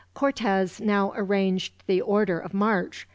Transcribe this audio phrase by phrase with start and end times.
[0.15, 3.07] Cortez now arranged the order of march.